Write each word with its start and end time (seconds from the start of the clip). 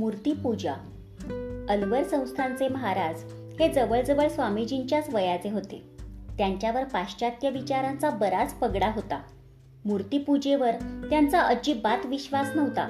मूर्तीपूजा. 0.00 0.72
अलवर 1.68 2.02
संस्थानचे 2.02 2.68
महाराज 2.68 3.22
हे 3.60 3.72
जवळजवळ 3.72 4.28
स्वामीजींच्याच 4.28 5.14
वयाचे 5.14 5.50
होते. 5.50 5.82
त्यांच्यावर 6.38 6.84
पाश्चात्य 6.84 7.50
विचारांचा 7.50 8.10
बराच 8.10 8.54
पगडा 8.54 8.90
होता. 8.94 9.22
मूर्तीपूजेवर 9.84 10.70
त्यांचा 11.10 11.40
अजिबात 11.40 12.06
विश्वास 12.06 12.50
नव्हता. 12.54 12.88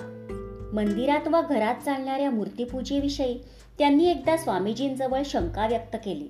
मंदिरात 0.75 1.29
व 1.29 1.41
घरात 1.49 1.75
चालणाऱ्या 1.85 2.31
मूर्तीपूजेविषयी 2.31 3.41
त्यांनी 3.79 4.11
एकदा 4.11 4.37
स्वामीजींजवळ 4.37 5.23
शंका 5.25 5.67
व्यक्त 5.67 5.97
केली. 6.05 6.29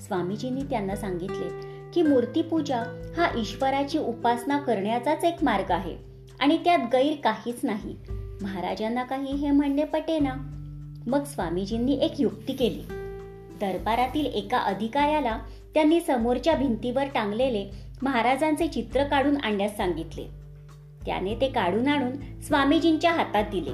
स्वामीजींनी 0.00 0.62
त्यांना 0.62 0.96
सांगितले 0.96 1.48
की 1.94 2.02
मूर्तीपूजा 2.02 3.12
हा 3.16 3.38
ईश्वराची 3.38 3.98
उपासना 3.98 4.58
करण्याचाच 4.58 5.24
एक 5.24 5.44
मार्ग 5.44 5.70
आहे 5.70 5.96
आणि 6.40 6.58
त्यात 6.64 6.78
गैर 6.78 7.14
काहीच 7.24 7.60
नाही. 7.62 7.96
महाराजांना 8.42 9.02
काही 9.02 9.34
हे 9.34 9.50
म्हणणे 9.50 9.84
पटेना 9.84 10.34
मग 11.06 11.24
स्वामीजींनी 11.24 11.94
एक 11.94 12.20
युक्ती 12.20 12.52
केली. 12.52 12.82
दरबारातील 13.60 14.26
एका 14.26 14.58
अधिकाऱ्याला 14.58 15.38
त्यांनी 15.74 16.00
समोरच्या 16.00 16.54
भिंतीवर 16.54 17.04
टांगलेले 17.14 17.70
महाराजांचे 18.02 18.66
चित्र 18.66 19.04
काढून 19.04 19.36
आणण्यास 19.36 19.76
सांगितले. 19.76 20.24
त्याने 21.06 21.34
ते 21.34 21.48
काढून 21.48 21.88
आणून 21.88 22.40
स्वामीजींच्या 22.42 23.12
हातात 23.12 23.44
दिले. 23.52 23.70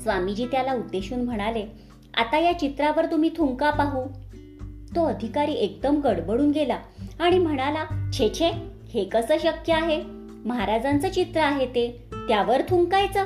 स्वामीजी 0.00 0.46
त्याला 0.46 0.74
उद्देशून 0.74 1.20
म्हणाले 1.20 1.66
आता 2.14 2.38
या 2.38 2.58
चित्रावर 2.58 3.06
तुम्ही 3.06 3.30
थुंका 3.36 3.70
पाहू. 3.70 4.02
तो 4.96 5.04
अधिकारी 5.04 5.52
एकदम 5.52 6.00
गडबडून 6.00 6.50
गेला 6.50 6.78
आणि 7.20 7.38
म्हणाला 7.38 8.10
छे 8.12 8.28
छे 8.28 8.50
हे 8.94 9.04
कसं 9.04 9.36
शक्य 9.38 9.72
आहे? 9.72 10.02
महाराजांचं 10.44 11.10
चित्र 11.10 11.40
आहे 11.40 11.66
ते. 11.66 12.04
त्यावर 12.28 12.62
थुंकायचं. 12.68 13.24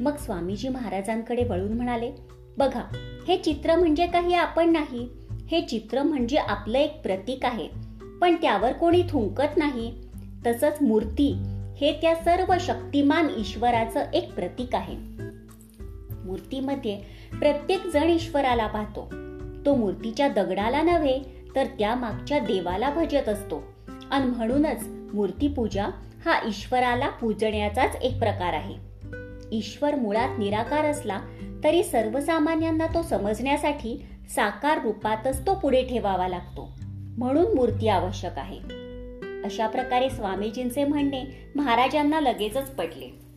मग 0.00 0.16
स्वामीजी 0.16 0.68
महाराजांकडे 0.68 1.44
वळून 1.44 1.72
म्हणाले 1.72 2.12
बघा 2.58 2.82
हे 3.28 3.36
चित्र 3.36 3.76
म्हणजे 3.76 4.06
काही 4.06 4.34
आपण 4.34 4.70
नाही. 4.70 5.08
हे 5.50 5.60
चित्र 5.60 6.02
म्हणजे 6.02 6.36
आपलं 6.36 6.78
एक 6.78 7.02
प्रतीक 7.02 7.44
आहे. 7.44 7.68
पण 8.20 8.34
त्यावर 8.34 8.72
कोणी 8.72 9.02
थुंकत 9.02 9.56
नाही. 9.56 9.94
तसंच 10.46 10.82
मूर्ती 10.82 11.34
हे 11.76 11.92
त्या 11.92 12.14
सर्व 12.14 12.54
शक्तिमान 12.60 13.28
ईश्वराचं 13.36 14.10
एक 14.14 14.34
प्रतीक 14.34 14.74
आहे. 14.74 14.96
मूर्तीमध्ये 16.24 16.96
प्रत्येक 17.40 17.86
जण 17.86 18.02
ईश्वराला 18.02 18.66
पाहतो. 18.66 19.08
तो 19.66 19.74
मूर्तीच्या 19.74 20.28
दगडाला 20.28 20.82
नव्हे 20.82 21.46
तर 21.56 21.64
त्या 21.66 21.94
मागच्या 21.94 22.38
देवाला 22.38 22.90
भजत 22.90 23.28
असतो. 23.28 23.62
आणि 24.10 24.26
म्हणूनच 24.26 24.86
मूर्तीपूजा 25.14 25.86
हा 26.24 26.48
ईश्वराला 26.48 27.08
पूजण्याचाच 27.08 27.96
एक 27.96 28.18
प्रकार 28.18 28.52
आहे. 28.52 28.89
ईश्वर 29.52 29.94
मुळात 29.94 30.38
निराकार 30.38 30.84
असला 30.84 31.20
तरी 31.64 31.84
सर्वसामान्यांना 31.84 32.86
तो 32.86 33.02
समजण्यासाठी 33.02 34.04
साकार 34.34 34.82
रूपातच 34.82 35.46
तो 35.46 35.54
पुढे 35.54 35.82
ठेवावा 35.84 36.28
लागतो. 36.28 36.78
म्हणून 37.18 37.54
मूर्ती 37.54 37.88
आवश्यक 37.88 38.38
आहे. 38.38 38.58
अशा 39.44 39.66
प्रकारे 39.66 40.10
स्वामीजींचे 40.10 40.84
म्हणणे 40.84 41.52
महाराजांना 41.54 42.20
लगेचच 42.20 42.70
पटले. 42.70 43.29